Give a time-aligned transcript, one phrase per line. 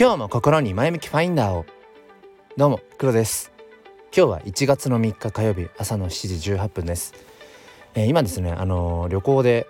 [0.00, 1.66] 今日も心に前向きファインダーを。
[2.56, 3.50] どうも黒です。
[4.16, 7.14] 今日は1月の3日火曜日朝の7時18分です、
[7.96, 9.66] えー、今ですねあのー、旅行で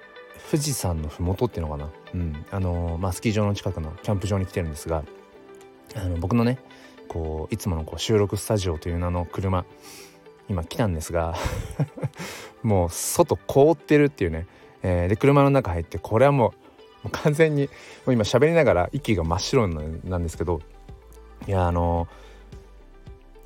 [0.50, 1.90] 富士山のふもとっていうのかな。
[2.12, 2.44] うん。
[2.50, 5.02] あのー、まあスキー場の近くのキャンプ場に来てるんですが
[5.96, 6.58] あの僕のね
[7.08, 9.64] こういつものこう収録スタジオという名の車
[10.50, 11.36] 今来たんですが
[12.62, 14.46] もう外凍ってるっていうね、
[14.82, 16.67] えー、で車の中入ってこれはもう
[17.02, 17.68] もう完全にも
[18.08, 20.60] う今喋りながら息が真っ白なんですけど
[21.46, 22.08] いやあの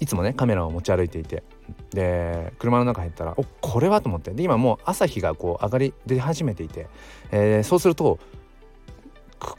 [0.01, 1.43] いつもねカメラを持ち歩いていて
[1.91, 4.33] で車の中入ったらおこれはと思って。
[4.33, 6.89] で今もう朝日がこう上がり出始めていて、
[7.31, 8.19] えー、そうすると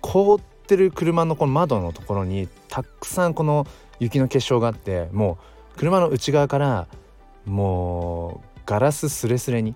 [0.01, 3.65] 凍ってる車のこの窓のところにたくさんこの
[3.99, 5.37] 雪の結晶があっても
[5.75, 6.87] う車の内側から
[7.45, 9.75] もうガラスすれすれに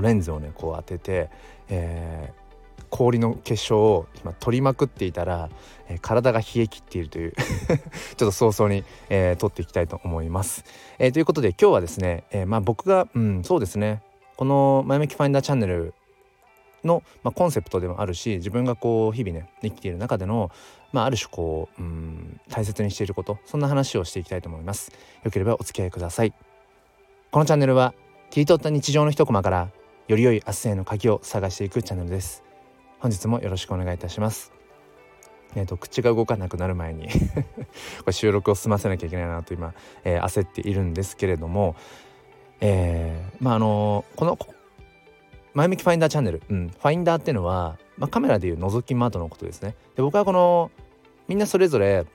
[0.00, 1.30] レンズをねこう当てて、
[1.68, 2.43] えー、
[2.90, 5.50] 氷の結晶を今取りまくっていたら、
[5.88, 10.64] えー、体が冷え切っているという ちょっと早々に、えー、取っていきたいと思います。
[10.98, 14.02] えー、ということで今日はですね、えまあ、僕が、うん、そうですね
[14.36, 15.94] この「前向きファインダーチャンネル」
[16.84, 20.50] の、まあ、コンセプトでもあるし自分がこう日々ね生きている中での、
[20.92, 24.92] まあ、ある種こう、うん、大切にしていることそんな話をしていきたいと思います。
[25.22, 26.32] よければお付き合いください。
[27.30, 27.94] このチャンネルは
[28.30, 29.70] 切り取った日常の一コマから
[30.06, 32.43] より良い明日への鍵を探していくチャンネルです。
[33.04, 34.50] 本日もよろしくお願いいたします。
[35.54, 37.06] えーと、口が動かなくなる前に
[38.00, 39.74] これ収録を済ませなきゃいけないなと今、
[40.04, 41.76] えー、焦っているんですけれども、
[42.62, 44.38] えー、まああのこの
[45.52, 49.76] 前向きファインダーチャンネル、うん、ファインダーっていうのは、まあ、カメラでいう覗き窓のことですね。
[49.96, 50.70] で僕はこの
[51.28, 52.06] みんなそれぞれ、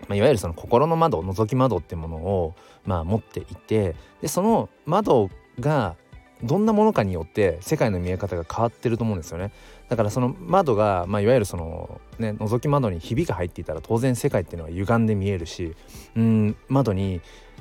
[0.00, 2.54] まあ、いわゆるその心の窓覗き窓ってものを、
[2.84, 5.96] まあ、持っていてでその窓が
[6.42, 9.52] どんなものかによって世界の見え方が変わってると思うんですよね。
[9.88, 15.74] だからその窓が、まあ、いわゆるそのね覗き窓にひびが入っていたら当然世界っていうのは歪んで見えるし
[16.16, 17.20] うん窓に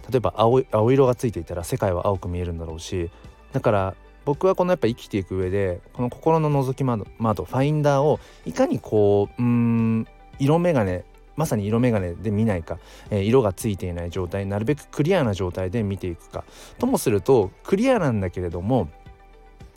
[0.09, 3.09] 例えば青青色がついていたら世界は青く見えるんだろうし
[3.52, 3.96] だから
[4.26, 11.02] 僕はこのやっぱ生きていく上でこの心の覗き窓窓ファインダーをいかにこううん色眼鏡
[11.40, 12.80] まさに色眼鏡で見ないか、
[13.10, 16.44] えー、色がついていない状態なるべくクリアな状態で見ていくか。
[16.80, 18.90] ともするとクリアなんだけれども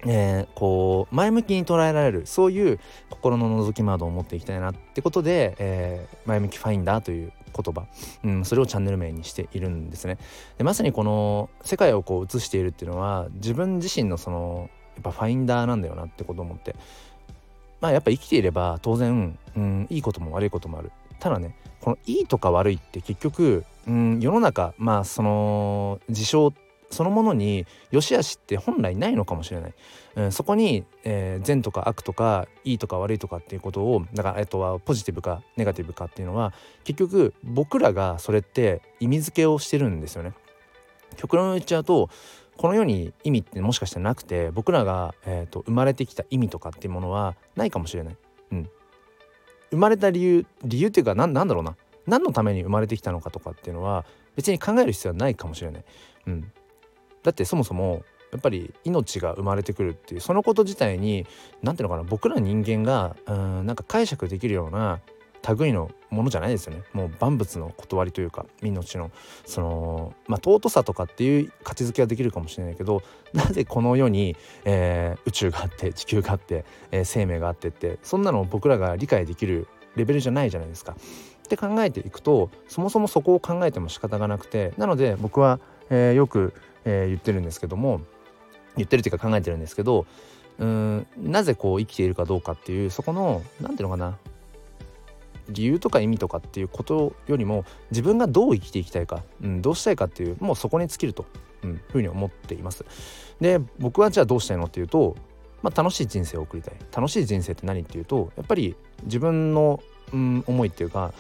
[0.04, 7.86] えー、こう前向きに捉えられるそういう心の覗き窓を持っていきたいなってことで、えー、前向きファインダーという言葉、
[8.24, 10.18] うん、それをチャンネル名にしているんですね。
[10.58, 16.74] でまさにこの世界をこう映しているっていうのは自分自身のそのやっぱファインダーなんだよなってことを思って。
[17.80, 20.92] まあやっぱ生きていれば当然、うん、いいことも悪いこともある。
[21.22, 26.52] ただねこのいいとか悪いって結局、うん、世の中まあその事象
[26.90, 29.74] そのものに良し悪しって本来ないのかもしれない、
[30.16, 40.32] うん、そこに、えー、善とか悪とかいいとか悪いとかっていうことをだからえっとはポジティブかネガティブかっていうのは結局僕らがそれって意味付けをしてるんですよね。
[41.16, 42.10] 極論言っちゃうと
[42.56, 48.16] この世に意味ってもしかしたらなくて僕らが、えーと、と生まれてきた意味とかっていうものはないかもしれない。
[49.72, 54.04] 生まれた理由理由っていうかなんだろうな何のために生まれてきたのかとかっていうのは
[54.36, 55.84] 別に考える必要はないかもしれない。
[56.26, 56.52] うん、
[57.22, 61.26] だってそもそもやっぱり命が生まれてくるっていうそのこと自体に
[61.62, 65.00] 何ていうのかな僕ら人間がうんなんか解釈できるような
[65.58, 69.10] 類のものじゃないですよねもう万物の断りというか命の
[69.44, 79.66] そのまあ尊さとかっていう価値づけはできるかもしれないけどなぜこの世に、えー、宇宙があって地球があって、えー、生命があってってそんなの僕らが理解できる
[79.96, 80.92] レベルじゃないじゃないですか。
[80.92, 85.60] って考えていくとそもそもそこを考えても仕方がなくてなので僕は、
[85.90, 86.54] えー、よく、
[86.84, 88.00] え言ってるんですけども
[88.76, 90.06] 言ってるっていうか考えてるんですけど
[90.58, 94.16] うんなぜこう生きているかどうかっていうそこの何ていうのかな
[95.48, 101.26] 理由とか意味とかっていうことよりも自分がどう生きていきたいか、うん、どうしたいかっていうもうそこに尽きると、
[101.62, 102.84] うん、ふうに思っています。
[103.40, 105.16] で僕はじゃあどうしたいのっていうと、
[105.62, 109.82] まあ、楽しい人生を送りたい楽しい人生って何っていうとやっぱり自分の、
[110.12, 111.12] うん、思いっていうか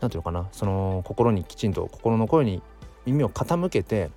[0.00, 2.62] 何ていうのかなその心にきちんと心の声に
[3.06, 4.10] 耳を傾けて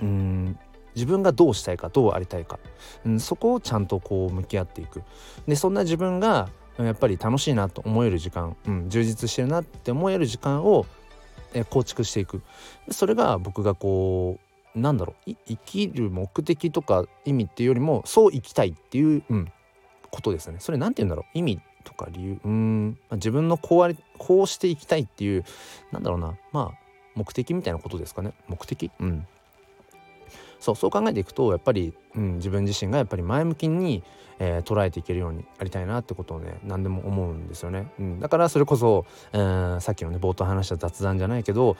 [0.00, 0.58] うん
[0.94, 2.58] 自分がどうしたいかどうありたいか、
[3.06, 5.02] うん、そこをちゃんとこう向き合っていく
[5.46, 6.48] でそんな自分が
[6.78, 10.86] やっぱり楽しいなと思える時間、うん、充実してるなって思える時間を
[11.68, 12.42] 構築していく。
[12.90, 14.38] それが僕がこ
[14.74, 19.52] うなんだろう生きる目的とか意味っていうよりもそう生きたいっていう、うん、
[20.10, 20.56] ことですね。
[20.60, 22.40] それ何て言うんだろう意味とか理由。
[22.42, 25.44] うん、まあ、自分のこうありこうしていきたいっていう
[25.90, 26.78] なんだろうなまあ
[27.14, 28.32] 目的みたいなことですかね。
[28.48, 28.90] 目的？
[28.98, 29.26] うん。
[30.62, 34.04] そうそう考えていくとやっぱり、うん、自分自身がやっぱり前向きに、
[34.38, 41.76] えー、捉えていけるようにありたいなってことをね何でも思うんですよね、うん、だからそれこそ、えー、さっきのね冒頭話した雑談じゃないけど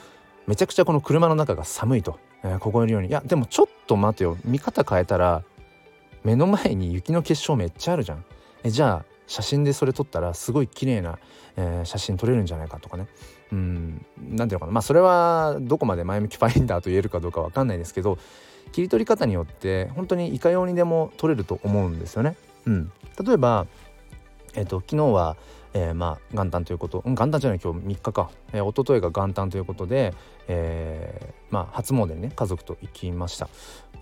[0.47, 3.09] めちゃくちゃこの車の中が寒いと、えー、凍えるように。
[3.09, 4.37] いやでもちょっと待てよ。
[4.45, 5.45] 見方変えたら
[6.25, 8.25] 目の前に雪の結晶めっちゃあるじゃん。
[8.65, 11.19] えじゃあ写真でそれ撮ったらすごい綺麗な、
[11.57, 13.07] えー、写真撮れるんじゃないかとかね。
[13.53, 14.73] うん何ていうのかな。
[14.73, 18.19] まあそれはどこまで前向きファインダーと言えるかどうか分かんないですけど
[18.71, 22.37] 切り取り方によって本当にいかようにでも撮れると思うんですよね。
[22.67, 22.93] うん、
[23.25, 23.67] 例えば、
[24.55, 25.37] えーと、昨日は、
[25.75, 30.15] えー、まあ元旦ということ元旦じゃない今日3日か、えー、一昨日が元旦ということで、
[30.49, 33.49] えー、まあ初詣にね家族と行きました。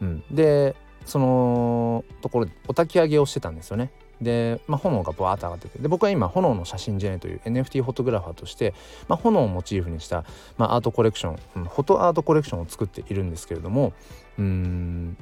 [0.01, 3.91] うん、でそのところお焚き上げをしてたんですよね。
[4.21, 8.75] で、まあ、炎がバーッと上がっててで僕は今炎の写真ジェネという NFT フォトグラファーとして、
[9.09, 10.25] まあ、炎をモチーフにした、
[10.59, 13.93] まあ、アートコレクション、うん、フォトアートコレクションを作っているんですけれども
[14.41, 15.17] うーん。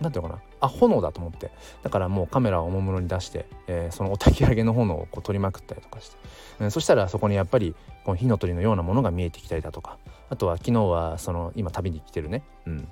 [0.00, 0.42] なんていうのかな。
[0.60, 1.50] あ炎だと思って。
[1.82, 6.16] だからもうカメラをおもむろに出して、えー、そのお焚き上げの炎をこう撮りまくったりとかして、
[6.60, 7.74] うん、そしたらそこにやっぱり
[8.04, 9.98] この火の鳥のようなものが見えてきたりだとか。
[10.28, 12.88] あとは昨日はその今旅に来てるね、うん。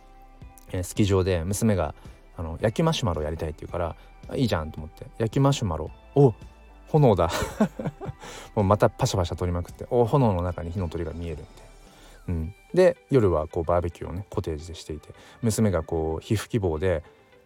[0.72, 1.94] えー、スキー場で娘が
[2.36, 3.96] あの焼きマシュマロやりたいって言うから
[4.36, 5.06] いいじゃんと思って。
[5.18, 5.90] 焼きマシュマロ。
[6.14, 6.32] お
[6.88, 7.28] 炎だ。
[8.54, 9.86] もうまたパシャパシャ取りまくって。
[9.90, 11.73] お炎の中に火の鳥が見えるみたいな。
[12.28, 15.10] うん、で夜はこうバーベキューをねコテージでしていて
[15.42, 17.02] 娘がこう皮膚希望で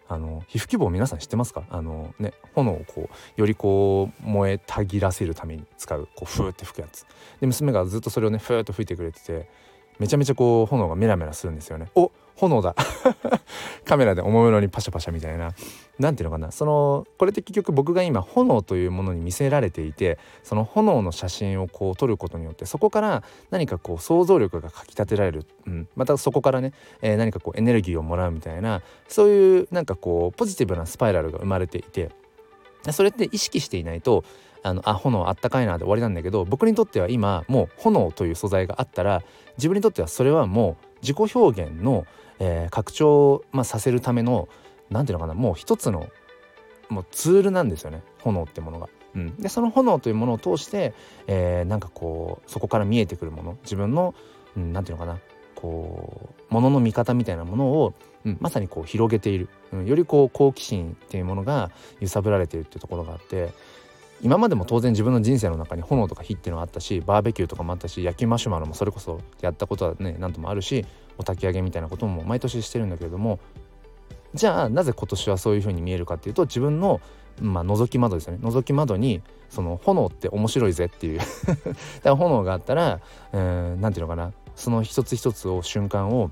[0.08, 1.64] あの皮膚希望皆さん知ってますか？
[1.68, 7.04] あのね炎をこうよりこう燃えたぎらせるために使うこうフーって吹くやつ。
[7.40, 9.48] で娘がずっとそれをねフーっと吹いてくれてて
[9.98, 11.88] めちゃめちゃこう炎がメラメラするんですよね。
[11.94, 12.74] お炎だ。
[13.84, 15.52] カメラでおもむろにパシャパシャみたいな。
[15.98, 16.52] 何ていうのかな。
[16.52, 32.10] そのこれって結局僕が今炎というものに見せられていてその炎の写真をこう撮ることによってそこから何かこう想像力がかきたてられる、うん、またそこからね、えー、何かこうエネルギーをもらうみたいなそういうなんかこうポジティブなスパイラルが生まれていて
[32.92, 34.24] それって意識していないと
[34.62, 39.22] あのあ炎あったかいなで終わりなんだけど僕にとっては今もう炎という素材があったら
[39.56, 42.06] 自分にとってはそれはもう自己表現の、
[42.38, 44.48] えー、拡張、まあ、させるための
[44.90, 46.08] 何ていうのかなもう一つの
[46.88, 48.88] もうツールなんですよね炎ってものが。
[49.14, 50.92] うん、でその炎というものを通して、
[51.26, 54.14] えー、なんかこうそこから見えてくるもの自分の
[54.54, 55.18] 何、うん、て言うのかな
[55.54, 57.94] こうものの見方みたいなものを、
[58.24, 61.70] うん、まさにこう広げている、うん、よりこう好奇心っていうものが
[62.00, 63.52] 揺さぶられているっていうところがあって
[64.20, 70.84] 今までも当然自分の人生の中に炎とか火っていうのはあったしバーベキューとかもあったし焼きマシュマロもそれこそやったことはね何ともあるし
[71.18, 73.38] お焚き上げみたいなことも毎年してるんだけれども
[74.34, 77.00] じゃあなぜ今年はそういう風に見えるかっていうと自分の
[77.40, 78.40] まあ覗き窓ですよね。
[78.42, 81.18] 覗き窓にその炎って面白いぜっていう。
[81.20, 81.64] だか
[82.04, 83.00] ら炎があったら
[83.32, 84.32] 何、て言うのかな。
[84.54, 86.30] その一つ一つを瞬間を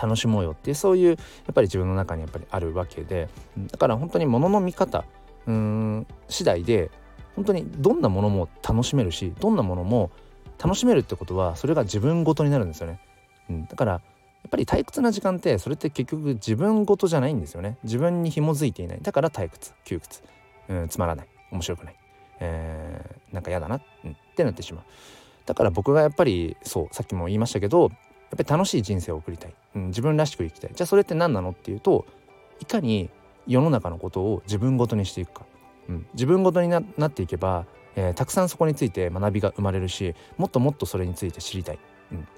[0.00, 1.16] 楽しもうよっていうそういうやっ
[1.54, 3.28] ぱり自分の中にやっぱりあるわけで。
[3.72, 5.04] だから本当に物の見方
[5.46, 6.90] うん次第で
[7.36, 10.10] 本当にどんなものも楽しめるしどんなものも
[10.62, 13.00] 楽しめるってことはそれが自分ごとになるんですよね。
[13.48, 17.76] うん、だからやっぱり退屈な時間ってそれって結局自分ごとじゃないんですよね。
[17.82, 18.98] 自分に紐づいていない。
[19.02, 20.22] だから退屈、窮屈、
[20.68, 21.96] うん、つまらない、面白くない、
[22.40, 24.84] えー、なんか嫌だな、うん、ってなってしまう。
[25.46, 27.90] だから僕がやっぱりそうさっきも言いましたけどやっ
[28.36, 30.70] ぱり楽しい人生を送りたい、うん、自分らしく生きたい。
[30.74, 32.06] じゃあそれって何なのっていうと
[32.60, 33.10] いかに
[33.46, 35.46] 世の中のことを自分ごとにしていくか、
[35.88, 37.64] うん、自分ごとになっていけば、
[37.96, 41.78] えー、たくさんそこについて学びが生まれるしもっともっとそれについて知りたい、
[42.12, 42.28] うん、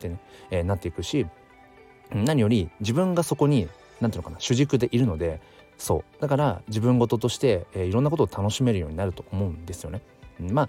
[0.00, 0.18] ってね、
[0.50, 1.26] えー、なっていくし
[2.12, 3.68] 何より自分がそこに
[4.00, 5.40] 何ていうのかな主軸でいるので
[5.78, 10.02] そうだから自分事として、えー、いろんなことを楽しめるようになると思うんですよね。
[10.40, 10.68] まあ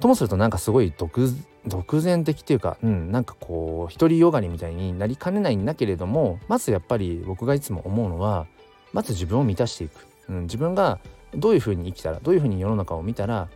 [0.00, 8.46] ともするとなんかすごい独善的っていうか、うん、なんかこう一人ヨガにみたいになりかねないんだけれどもまずやっぱり僕がいつも思うのは
[8.92, 11.00] まず自分を満たしていく、うん、自分が
[11.34, 13.48] どういうふうに生きたらどういうふうに世の中を見たら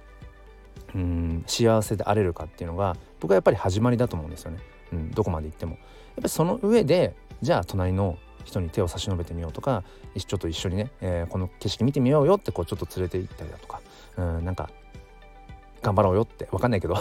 [0.95, 4.59] うん幸せであれるかっていうのが僕はやっぱり始まりだと思うんですよね、
[4.93, 5.73] うん、どこまで行っても。
[5.73, 5.81] やっ
[6.17, 9.85] ぱりその上でじゃあ隣の人に手を差し伸べてみようとか
[10.17, 13.81] ちょっと一緒にね、えー、この景色見てみようよってこうちょっと連れて行ったりだとか、
[14.17, 14.71] うん、なんか
[15.83, 16.97] 頑張ろうよって分かんないけど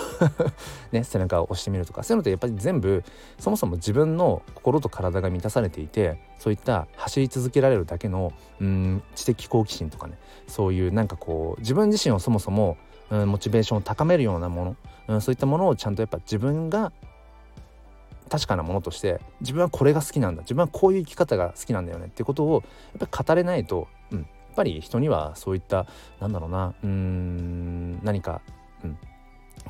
[0.92, 3.04] ね背中を押してみるとかそういうのってやっぱり全部
[3.38, 12.78] そもそも自分の心と体が満たされていてそういった走り続けられるだけのうん知的好奇心とかねそういうなんかこう自分自身をそもそも
[13.12, 14.76] うんモチベーションを高めるようなもの、
[15.08, 16.92] うん、そういったものをちゃんとやっぱ自分が
[18.30, 22.64] 確かなものとして自分はこれが好きなんだ自分はこういう生き方が好きなんだよねってことを
[22.98, 25.86] やっぱり語れないと、うん、やっぱり人にはそういった
[26.22, 28.42] なんだろうなうん何か
[28.86, 28.98] うん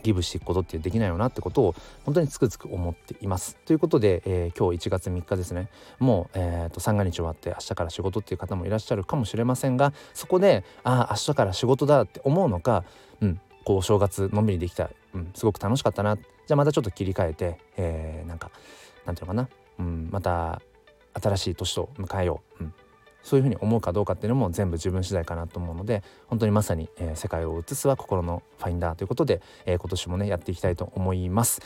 [0.03, 3.57] ギブしていくことってできないよなってことを本当につくづく思っています。
[3.65, 5.69] ということで、えー、今日1月3日ですね。
[5.99, 12.83] もう、えーと、三が日終わって明日から仕事っていう方もいらっしゃるかもしれませんがそこでああ明日から仕事だって思うのか、
[13.21, 16.15] うん、こうお正月のんびりできた、うん、すごく楽しかったな。
[16.15, 18.51] じゃあまたちょっと切り替えて、えー、なんか
[19.05, 20.61] なんていうのかな、うん、また
[21.13, 22.73] 新しい年を迎えよう、うん、
[23.23, 31.61] そういうふうに思うかどうかっていうのも全部自分次第かなと思うので本当にまさに、えー、世界を映すは心のファインダーということで、えー、今年もねやっていきたいと思います。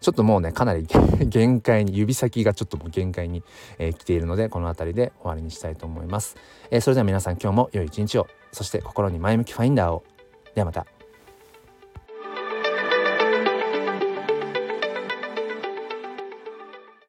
[0.00, 0.84] ちょっともうねかなり
[1.26, 3.44] 限界に指先がちょっともう限界に、
[3.78, 6.36] えー、来ているのでこの辺りで終わりにしたいと思います、
[6.72, 8.26] えー、それでは皆さん今日も良い一日を。
[8.50, 10.02] そして心に前向きファインダーを。
[10.54, 10.91] ではまた。